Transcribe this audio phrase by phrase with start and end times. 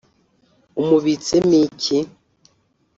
[0.81, 1.97] umubitsemo iki